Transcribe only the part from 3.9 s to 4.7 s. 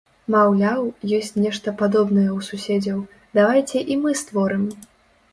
і мы створым!